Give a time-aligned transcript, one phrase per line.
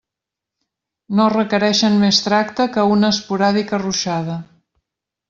[1.19, 4.39] No requereixen més tracte que una esporàdica ruixada.